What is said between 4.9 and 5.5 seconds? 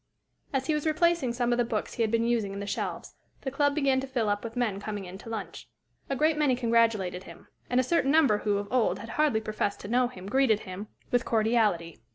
in to